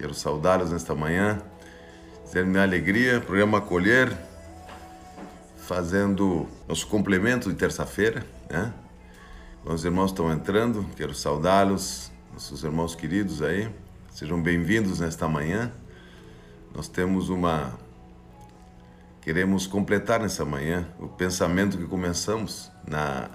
[0.00, 1.42] Quero saudá-los nesta manhã,
[2.24, 4.10] dizer minha alegria, programa Acolher,
[5.58, 8.72] fazendo nosso complemento de terça-feira, né?
[9.62, 13.70] Os irmãos estão entrando, quero saudá-los, nossos irmãos queridos aí,
[14.10, 15.70] sejam bem-vindos nesta manhã.
[16.74, 17.78] Nós temos uma.
[19.20, 23.28] Queremos completar nessa manhã o pensamento que começamos na,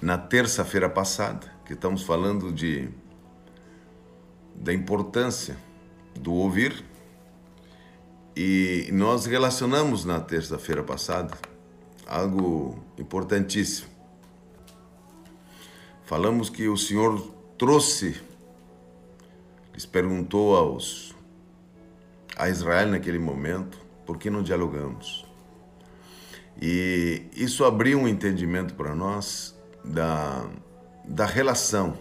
[0.00, 2.90] na terça-feira passada, que estamos falando de
[4.62, 5.56] da importância
[6.14, 6.84] do ouvir.
[8.34, 11.36] E nós relacionamos na terça-feira passada
[12.06, 13.88] algo importantíssimo.
[16.04, 17.20] Falamos que o Senhor
[17.58, 18.20] trouxe,
[19.74, 21.14] lhes perguntou aos
[22.36, 25.26] a Israel naquele momento, por que não dialogamos?
[26.60, 30.48] E isso abriu um entendimento para nós da,
[31.04, 31.96] da relação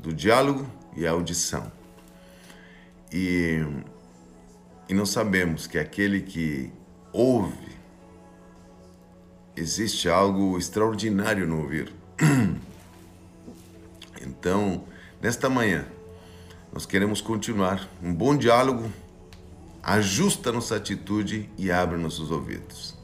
[0.00, 1.70] do diálogo e a audição.
[3.12, 3.64] E,
[4.88, 6.72] e nós sabemos que aquele que
[7.12, 7.76] ouve,
[9.56, 11.92] existe algo extraordinário no ouvir.
[14.28, 14.84] Então,
[15.22, 15.86] nesta manhã,
[16.72, 18.90] nós queremos continuar um bom diálogo,
[19.82, 22.96] ajusta nossa atitude e abre nossos ouvidos.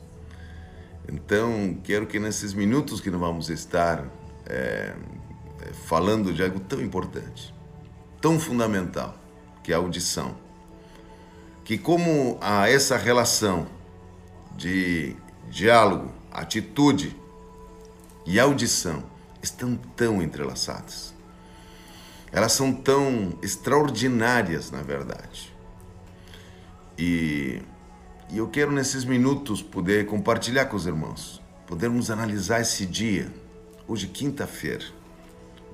[1.09, 4.05] Então, quero que nesses minutos que nós vamos estar
[4.47, 4.95] é,
[5.87, 7.55] falando de algo tão importante,
[8.21, 9.17] tão fundamental,
[9.63, 10.35] que é a audição.
[11.65, 13.67] Que como a essa relação
[14.57, 15.17] de
[15.49, 17.17] diálogo, atitude
[18.27, 19.03] e audição
[19.43, 21.15] estão tão entrelaçadas.
[22.31, 25.53] Elas são tão extraordinárias, na verdade.
[26.99, 27.61] E,
[28.31, 33.33] e eu quero nesses minutos poder compartilhar com os irmãos, podermos analisar esse dia,
[33.87, 34.85] hoje quinta-feira,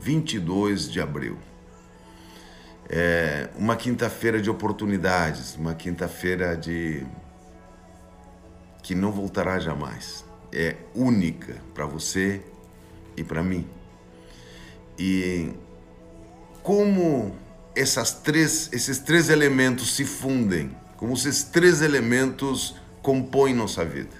[0.00, 1.38] 22 de abril
[2.88, 7.06] é uma quinta-feira de oportunidades, uma quinta-feira de
[8.82, 10.24] que não voltará jamais.
[10.52, 12.40] É única para você
[13.16, 13.68] e para mim.
[14.98, 15.52] E
[16.62, 17.36] como
[17.76, 24.16] essas três, esses três elementos se fundem, como esses três elementos compõem nossa vida.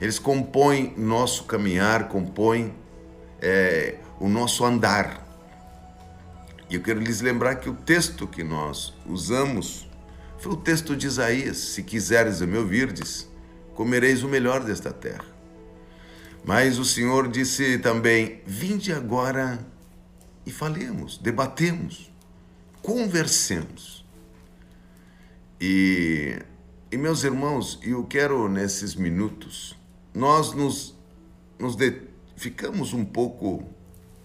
[0.00, 2.74] Eles compõem nosso caminhar, compõem
[3.40, 5.23] é, o nosso andar.
[6.68, 9.88] E eu quero lhes lembrar que o texto que nós usamos
[10.38, 13.28] foi o texto de Isaías: Se quiseres me ouvirdes,
[13.74, 15.24] comereis o melhor desta terra.
[16.44, 19.58] Mas o Senhor disse também: Vinde agora
[20.46, 22.12] e falemos, debatemos,
[22.82, 24.04] conversemos.
[25.60, 26.38] E,
[26.90, 29.76] e meus irmãos, eu quero nesses minutos,
[30.12, 30.94] nós nos,
[31.58, 32.02] nos de,
[32.36, 33.64] ficamos um pouco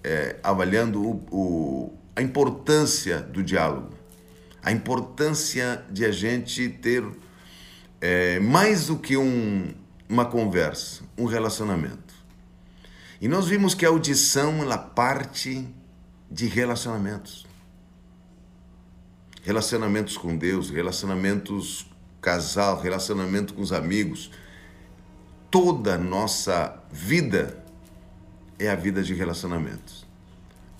[0.04, 3.92] é, avaliando o, o a importância do diálogo,
[4.62, 7.02] a importância de a gente ter
[8.02, 9.74] é, mais do que um,
[10.10, 12.14] uma conversa, um relacionamento.
[13.22, 15.66] E nós vimos que a audição ela parte
[16.30, 17.48] de relacionamentos.
[19.42, 21.90] Relacionamentos com Deus, relacionamentos
[22.22, 24.30] casal, relacionamento com os amigos.
[25.50, 27.64] Toda a nossa vida
[28.60, 30.09] é a vida de relacionamentos.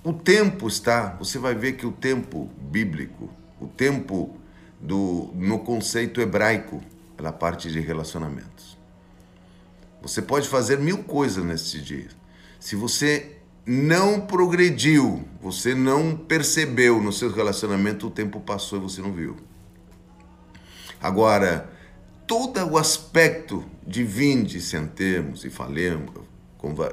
[0.04, 3.30] O tempo está, você vai ver que o tempo bíblico,
[3.60, 4.38] o tempo
[4.80, 6.82] do, no conceito hebraico,
[7.18, 8.78] ela parte de relacionamentos.
[10.02, 12.08] Você pode fazer mil coisas nesse dia.
[12.60, 19.02] Se você não progrediu, você não percebeu no seu relacionamento, o tempo passou e você
[19.02, 19.36] não viu.
[21.02, 21.70] Agora,
[22.26, 26.10] todo o aspecto de vinde, sentemos e falemos,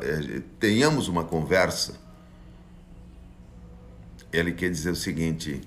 [0.02, 1.94] eh, tenhamos uma conversa,
[4.38, 5.60] ele quer dizer o seguinte: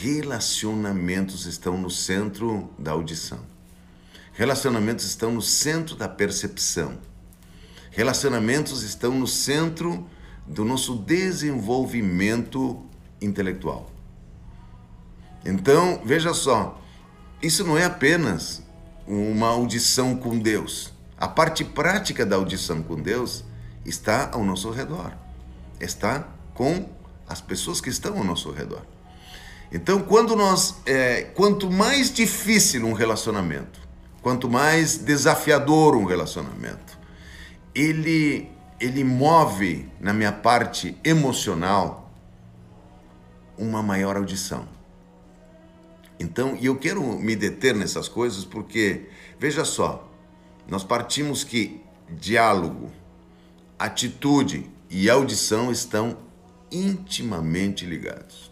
[0.00, 3.40] relacionamentos estão no centro da audição.
[4.32, 6.98] Relacionamentos estão no centro da percepção.
[7.90, 10.06] Relacionamentos estão no centro
[10.46, 12.84] do nosso desenvolvimento
[13.20, 13.90] intelectual.
[15.44, 16.80] Então, veja só,
[17.42, 18.62] isso não é apenas
[19.06, 20.92] uma audição com Deus.
[21.16, 23.44] A parte prática da audição com Deus
[23.84, 25.12] está ao nosso redor.
[25.80, 26.88] Está com
[27.28, 28.82] as pessoas que estão ao nosso redor.
[29.70, 33.80] Então, quando nós, é, quanto mais difícil um relacionamento,
[34.22, 36.98] quanto mais desafiador um relacionamento,
[37.74, 42.12] ele ele move na minha parte emocional
[43.56, 44.68] uma maior audição.
[46.20, 49.08] Então, e eu quero me deter nessas coisas porque
[49.38, 50.08] veja só,
[50.68, 52.90] nós partimos que diálogo,
[53.78, 56.16] atitude e audição estão
[56.70, 58.50] intimamente ligados.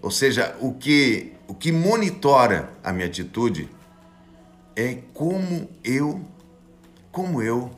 [0.00, 3.68] Ou seja, o que, o que monitora a minha atitude
[4.76, 6.20] é como eu,
[7.10, 7.70] como eu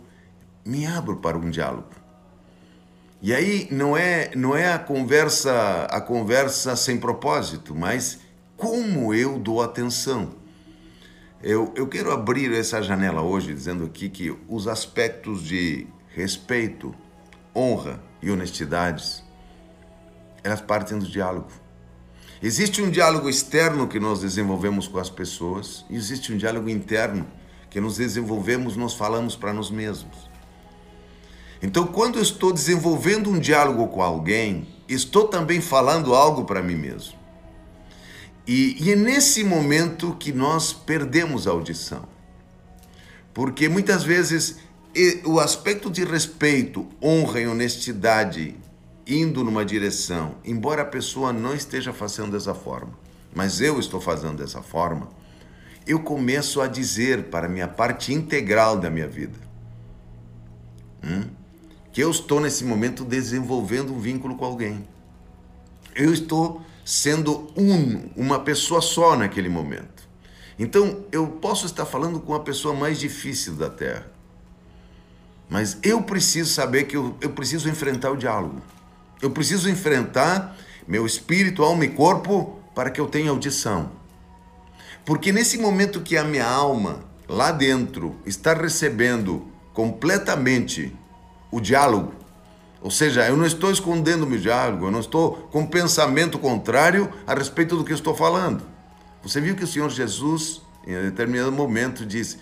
[0.64, 1.90] me abro para um diálogo.
[3.22, 8.18] E aí não é não é a conversa a conversa sem propósito, mas
[8.56, 10.30] como eu dou atenção.
[11.42, 16.94] Eu, eu quero abrir essa janela hoje dizendo aqui que os aspectos de respeito,
[17.54, 19.22] honra e honestidades,
[20.42, 21.46] elas partem do diálogo.
[22.42, 27.24] Existe um diálogo externo que nós desenvolvemos com as pessoas e existe um diálogo interno
[27.70, 30.28] que nos desenvolvemos, nós falamos para nós mesmos.
[31.62, 36.74] Então, quando eu estou desenvolvendo um diálogo com alguém, estou também falando algo para mim
[36.74, 37.14] mesmo.
[38.44, 42.08] E, e, é nesse momento que nós perdemos a audição.
[43.32, 44.58] Porque muitas vezes
[45.24, 48.54] o aspecto de respeito, honra e honestidade
[49.06, 52.92] indo numa direção, embora a pessoa não esteja fazendo dessa forma,
[53.34, 55.08] mas eu estou fazendo dessa forma,
[55.86, 59.46] eu começo a dizer para a minha parte integral da minha vida
[61.06, 61.24] hum,
[61.92, 64.86] que eu estou nesse momento desenvolvendo um vínculo com alguém.
[65.94, 70.06] Eu estou sendo um, uma pessoa só naquele momento.
[70.58, 74.10] Então eu posso estar falando com a pessoa mais difícil da Terra,
[75.48, 78.60] mas eu preciso saber que eu, eu preciso enfrentar o diálogo.
[79.22, 80.56] Eu preciso enfrentar
[80.86, 83.90] meu espírito, alma e corpo para que eu tenha audição.
[85.04, 90.94] Porque nesse momento que a minha alma, lá dentro, está recebendo completamente
[91.50, 92.12] o diálogo,
[92.80, 97.34] ou seja, eu não estou escondendo meu diálogo, eu não estou com pensamento contrário a
[97.34, 98.62] respeito do que estou falando.
[99.22, 102.38] Você viu que o Senhor Jesus, em determinado momento, disse: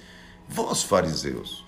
[0.47, 1.64] Vós, fariseus,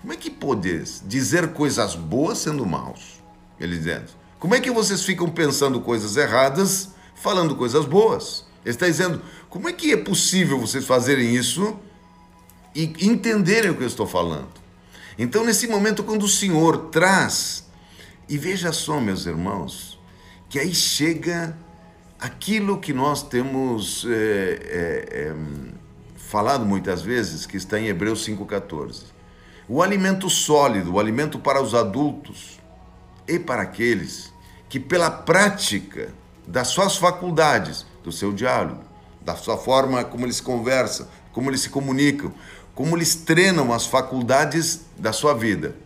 [0.00, 3.20] como é que podeis dizer coisas boas sendo maus?
[3.58, 8.46] Ele dizendo: como é que vocês ficam pensando coisas erradas, falando coisas boas?
[8.64, 9.20] Ele está dizendo:
[9.50, 11.78] como é que é possível vocês fazerem isso
[12.74, 14.48] e entenderem o que eu estou falando?
[15.18, 17.66] Então, nesse momento, quando o Senhor traz,
[18.26, 19.98] e veja só, meus irmãos,
[20.48, 21.54] que aí chega
[22.18, 25.34] aquilo que nós temos é, é, é,
[26.16, 29.19] falado muitas vezes, que está em Hebreus 5,14.
[29.72, 32.58] O alimento sólido, o alimento para os adultos
[33.28, 34.32] e para aqueles
[34.68, 36.12] que pela prática
[36.44, 38.82] das suas faculdades, do seu diálogo,
[39.20, 42.34] da sua forma como eles conversam, como eles se comunicam,
[42.74, 45.76] como eles treinam as faculdades da sua vida.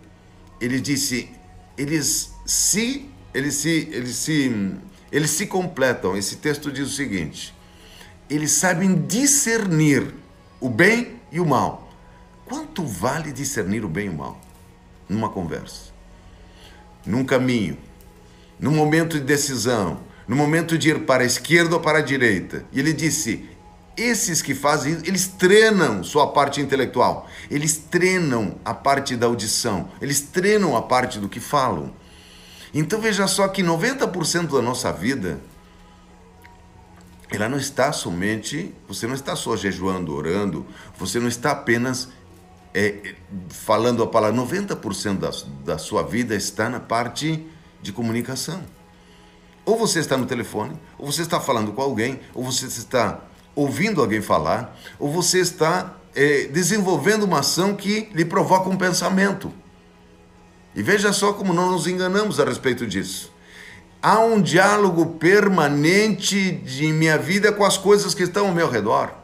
[0.59, 1.31] Ele disse,
[1.77, 4.77] eles se eles se eles se
[5.13, 6.17] eles se completam.
[6.17, 7.55] Esse texto diz o seguinte:
[8.31, 10.15] eles sabem discernir
[10.59, 11.84] o bem e o mal.
[12.46, 14.41] Quanto vale discernir o bem e o mal
[15.08, 15.93] numa conversa?
[17.06, 17.79] Num caminho,
[18.58, 22.64] no momento de decisão, no momento de ir para a esquerda ou para a direita.
[22.73, 23.49] E ele disse:
[23.96, 29.88] esses que fazem isso, eles treinam sua parte intelectual, eles treinam a parte da audição,
[30.00, 31.93] eles treinam a parte do que falam.
[32.73, 35.40] Então veja só que 90% da nossa vida
[37.31, 40.67] ela não está somente, você não está só jejuando, orando,
[40.97, 42.08] você não está apenas
[42.75, 43.15] é,
[43.49, 45.31] falando a palavra, 90% da,
[45.65, 47.47] da sua vida está na parte
[47.81, 48.62] de comunicação.
[49.65, 53.21] Ou você está no telefone, ou você está falando com alguém, ou você está
[53.55, 59.52] ouvindo alguém falar, ou você está é, desenvolvendo uma ação que lhe provoca um pensamento.
[60.75, 63.33] E veja só como não nos enganamos a respeito disso.
[64.02, 69.24] Há um diálogo permanente de minha vida com as coisas que estão ao meu redor.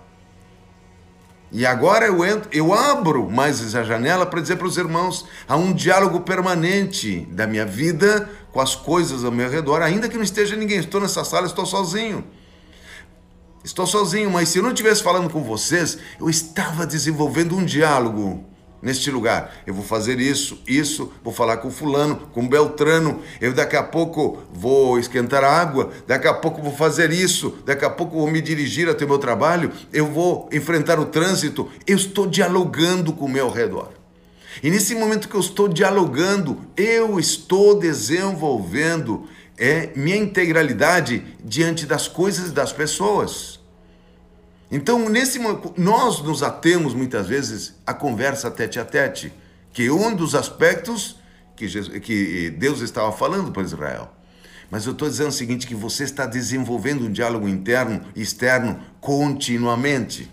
[1.53, 5.57] E agora eu entro, eu abro mais essa janela para dizer para os irmãos, há
[5.57, 10.23] um diálogo permanente da minha vida com as coisas ao meu redor, ainda que não
[10.23, 12.25] esteja ninguém, estou nessa sala, estou sozinho.
[13.63, 18.45] Estou sozinho, mas se eu não estivesse falando com vocês, eu estava desenvolvendo um diálogo
[18.83, 19.53] neste lugar.
[19.67, 24.43] Eu vou fazer isso, isso, vou falar com fulano, com Beltrano, eu daqui a pouco
[24.53, 28.41] vou esquentar a água, daqui a pouco vou fazer isso, daqui a pouco vou me
[28.41, 31.69] dirigir até o meu trabalho, eu vou enfrentar o trânsito.
[31.87, 33.91] Eu estou dialogando com o meu redor.
[34.63, 42.09] E nesse momento que eu estou dialogando, eu estou desenvolvendo é, minha integralidade diante das
[42.09, 43.60] coisas e das pessoas.
[44.71, 45.41] Então, nesse
[45.77, 49.33] nós nos atemos muitas vezes à conversa tete a tete,
[49.73, 51.17] que é um dos aspectos
[51.57, 54.13] que, Jesus, que Deus estava falando para Israel.
[54.71, 58.81] Mas eu estou dizendo o seguinte: que você está desenvolvendo um diálogo interno e externo
[59.01, 60.31] continuamente.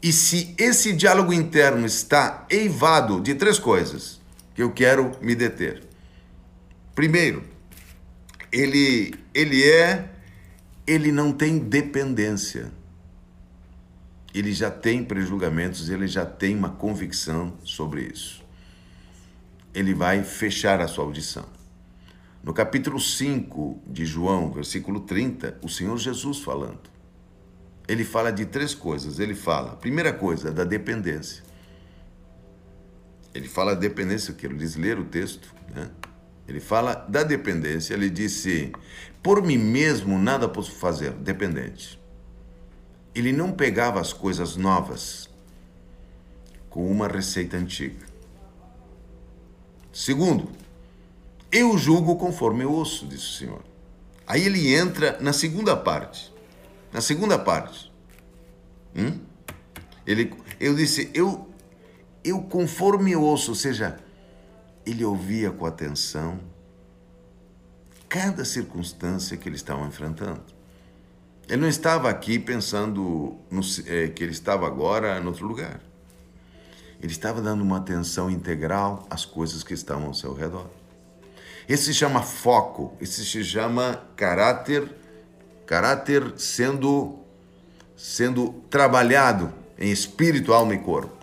[0.00, 4.20] E se esse diálogo interno está eivado de três coisas
[4.54, 5.82] que eu quero me deter.
[6.94, 7.44] Primeiro,
[8.52, 10.10] ele, ele é
[10.86, 12.72] ele não tem dependência.
[14.34, 18.42] Ele já tem prejulgamentos, ele já tem uma convicção sobre isso.
[19.74, 21.46] Ele vai fechar a sua audição.
[22.42, 26.90] No capítulo 5 de João, versículo 30, o Senhor Jesus falando.
[27.86, 29.18] Ele fala de três coisas.
[29.18, 31.42] Ele fala, primeira coisa, da dependência.
[33.34, 35.90] Ele fala da dependência, eu quero lhes ler o texto, né?
[36.46, 38.72] Ele fala da dependência, ele disse:
[39.22, 42.01] Por mim mesmo nada posso fazer, dependente.
[43.14, 45.28] Ele não pegava as coisas novas
[46.70, 48.06] com uma receita antiga.
[49.92, 50.50] Segundo,
[51.50, 53.62] eu julgo conforme eu ouço, disse o Senhor.
[54.26, 56.32] Aí ele entra na segunda parte.
[56.90, 57.92] Na segunda parte.
[58.96, 59.20] Hum?
[60.06, 61.48] Ele, eu disse, eu,
[62.24, 63.98] eu conforme eu ouço, ou seja,
[64.86, 66.40] ele ouvia com atenção
[68.08, 70.42] cada circunstância que eles estavam enfrentando.
[71.52, 75.82] Ele não estava aqui pensando no, é, que ele estava agora em outro lugar.
[76.98, 80.70] Ele estava dando uma atenção integral às coisas que estavam ao seu redor.
[81.68, 84.96] Esse se chama foco, esse se chama caráter,
[85.66, 87.18] caráter sendo
[87.94, 91.22] sendo trabalhado em espírito, alma e corpo.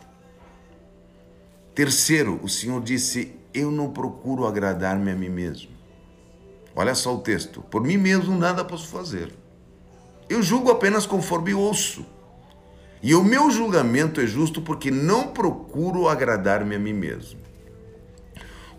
[1.73, 5.71] Terceiro, o Senhor disse: Eu não procuro agradar-me a mim mesmo.
[6.75, 9.38] Olha só o texto: Por mim mesmo nada posso fazer.
[10.29, 12.05] Eu julgo apenas conforme ouço.
[13.01, 17.39] E o meu julgamento é justo porque não procuro agradar-me a mim mesmo.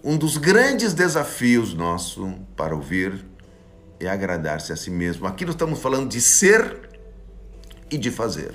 [0.05, 3.27] Um dos grandes desafios nosso para ouvir
[3.99, 5.27] é agradar-se a si mesmo.
[5.27, 6.89] Aqui nós estamos falando de ser
[7.91, 8.55] e de fazer.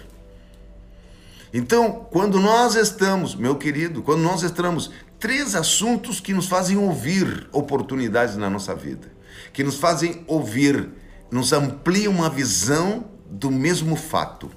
[1.53, 7.47] Então, quando nós estamos, meu querido, quando nós estamos, três assuntos que nos fazem ouvir
[7.51, 9.11] oportunidades na nossa vida,
[9.53, 10.89] que nos fazem ouvir
[11.35, 14.49] nos amplia uma visão do mesmo fato.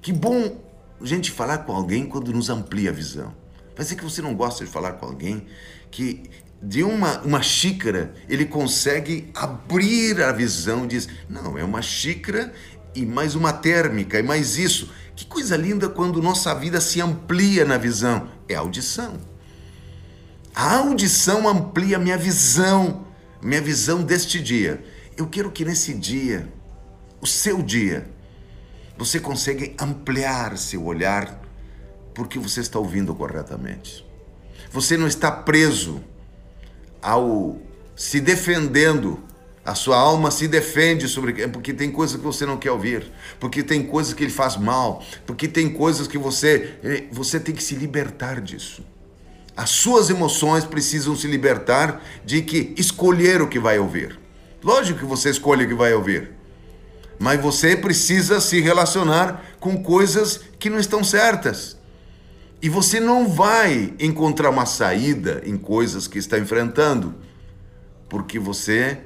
[0.00, 0.56] Que bom
[1.00, 3.34] a gente falar com alguém quando nos amplia a visão.
[3.76, 5.44] Vai ser que você não gosta de falar com alguém
[5.90, 6.30] que
[6.62, 12.52] de uma, uma xícara ele consegue abrir a visão e diz: não, é uma xícara
[12.94, 14.92] e mais uma térmica e mais isso.
[15.16, 18.28] Que coisa linda quando nossa vida se amplia na visão.
[18.48, 19.18] É a audição.
[20.54, 23.04] A audição amplia minha visão,
[23.42, 24.80] minha visão deste dia.
[25.18, 26.48] Eu quero que nesse dia,
[27.20, 28.08] o seu dia,
[28.96, 31.42] você consiga ampliar seu olhar
[32.14, 34.06] porque você está ouvindo corretamente.
[34.70, 36.00] Você não está preso
[37.02, 37.60] ao
[37.96, 39.20] se defendendo.
[39.64, 43.10] A sua alma se defende sobre porque tem coisas que você não quer ouvir,
[43.40, 47.52] porque tem coisas que ele faz mal, porque tem coisas que você eh, você tem
[47.52, 48.86] que se libertar disso.
[49.56, 54.27] As suas emoções precisam se libertar de que escolher o que vai ouvir.
[54.62, 56.32] Lógico que você escolhe o que vai ouvir.
[57.18, 61.76] Mas você precisa se relacionar com coisas que não estão certas.
[62.60, 67.14] E você não vai encontrar uma saída em coisas que está enfrentando,
[68.08, 68.98] porque você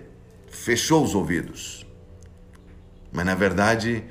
[0.51, 1.87] fechou os ouvidos.
[3.11, 4.05] Mas na verdade,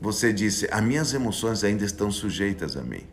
[0.00, 3.04] você disse: as minhas emoções ainda estão sujeitas a mim.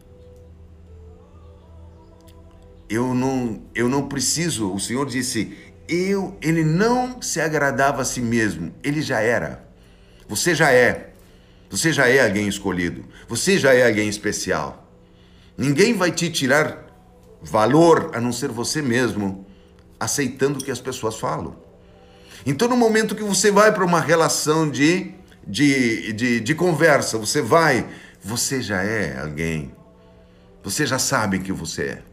[2.88, 4.72] Eu não, eu não preciso.
[4.72, 9.68] O Senhor disse: eu, ele não se agradava a si mesmo, ele já era.
[10.28, 11.12] Você já é.
[11.70, 13.06] Você já é alguém escolhido.
[13.28, 14.88] Você já é alguém especial.
[15.58, 16.86] Ninguém vai te tirar
[17.42, 19.46] valor a não ser você mesmo,
[20.00, 21.56] aceitando o que as pessoas falam.
[22.46, 25.12] Então, no momento que você vai para uma relação de,
[25.46, 27.88] de, de, de conversa, você vai,
[28.22, 29.74] você já é alguém.
[30.64, 32.13] Você já sabe que você é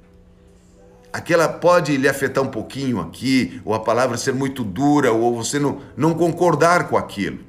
[1.13, 5.59] aquela pode lhe afetar um pouquinho aqui, ou a palavra ser muito dura, ou você
[5.59, 7.41] não, não concordar com aquilo.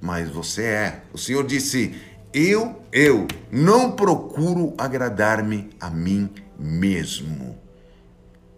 [0.00, 1.02] Mas você é.
[1.12, 1.94] O Senhor disse:
[2.32, 6.28] Eu, eu não procuro agradar-me a mim
[6.58, 7.58] mesmo.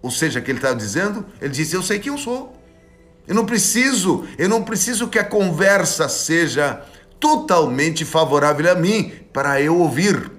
[0.00, 1.26] Ou seja, o que ele estava dizendo?
[1.40, 2.54] Ele disse: Eu sei quem eu sou.
[3.26, 6.82] Eu não preciso, eu não preciso que a conversa seja
[7.18, 10.30] totalmente favorável a mim para eu ouvir.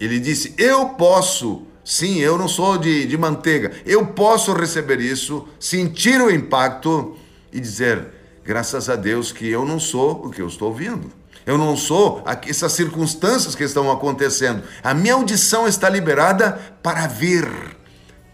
[0.00, 3.72] Ele disse: Eu posso Sim, eu não sou de, de manteiga.
[3.86, 7.16] Eu posso receber isso, sentir o impacto
[7.50, 8.08] e dizer:
[8.44, 11.10] graças a Deus que eu não sou o que eu estou ouvindo.
[11.46, 14.64] Eu não sou essas circunstâncias que estão acontecendo.
[14.84, 17.48] A minha audição está liberada para ver,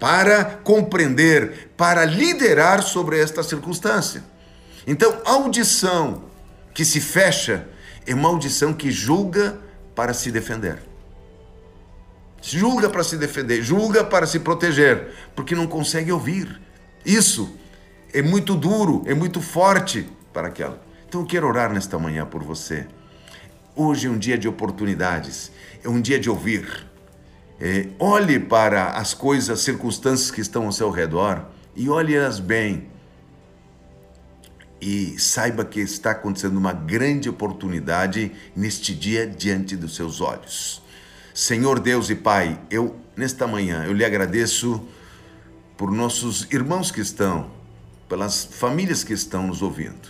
[0.00, 4.24] para compreender, para liderar sobre esta circunstância.
[4.84, 6.24] Então, audição
[6.74, 7.68] que se fecha
[8.04, 9.60] é uma audição que julga
[9.94, 10.93] para se defender
[12.44, 16.60] julga para se defender, julga para se proteger, porque não consegue ouvir.
[17.04, 17.56] Isso
[18.12, 20.82] é muito duro, é muito forte, para aquela.
[21.08, 22.86] Então eu quero orar nesta manhã por você.
[23.74, 25.50] Hoje é um dia de oportunidades,
[25.82, 26.86] é um dia de ouvir.
[27.58, 32.88] É, olhe para as coisas, as circunstâncias que estão ao seu redor e olhe-as bem.
[34.80, 40.83] E saiba que está acontecendo uma grande oportunidade neste dia diante dos seus olhos.
[41.34, 44.86] Senhor Deus e Pai, eu nesta manhã eu lhe agradeço
[45.76, 47.50] por nossos irmãos que estão,
[48.08, 50.08] pelas famílias que estão nos ouvindo.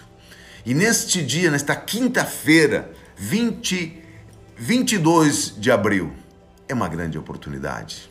[0.67, 4.03] E neste dia, nesta quinta-feira, 20,
[4.55, 6.13] 22 de abril,
[6.69, 8.11] é uma grande oportunidade.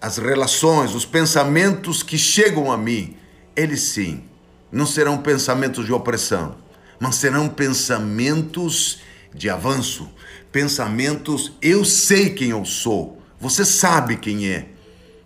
[0.00, 3.16] As relações, os pensamentos que chegam a mim,
[3.56, 4.22] eles sim,
[4.70, 6.56] não serão pensamentos de opressão,
[7.00, 9.00] mas serão pensamentos
[9.34, 10.08] de avanço,
[10.52, 14.68] pensamentos eu sei quem eu sou, você sabe quem é.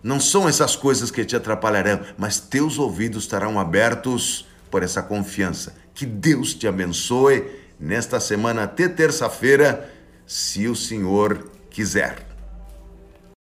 [0.01, 5.75] Não são essas coisas que te atrapalharão, mas teus ouvidos estarão abertos por essa confiança.
[5.93, 7.45] Que Deus te abençoe
[7.79, 9.93] nesta semana até terça-feira,
[10.25, 12.28] se o Senhor quiser.